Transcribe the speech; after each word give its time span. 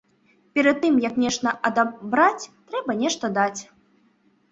Перад 0.59 0.77
тым, 0.85 0.95
як 1.03 1.19
нешта 1.23 1.53
адабраць, 1.69 2.49
трэба 2.71 2.91
нешта 3.03 3.25
даць. 3.37 3.61